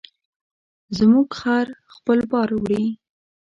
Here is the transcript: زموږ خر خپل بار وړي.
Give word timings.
زموږ 0.97 1.27
خر 1.39 1.67
خپل 1.95 2.19
بار 2.31 2.49
وړي. 2.55 2.85